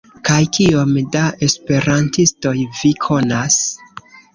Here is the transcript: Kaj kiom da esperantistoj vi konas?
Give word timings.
Kaj 0.27 0.37
kiom 0.57 0.95
da 1.17 1.21
esperantistoj 1.49 2.59
vi 2.83 2.95
konas? 3.09 3.65